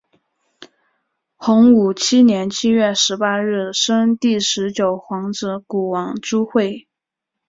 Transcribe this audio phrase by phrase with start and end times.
[1.35, 6.87] 洪武七年七月十八日生第十九皇子谷王朱橞。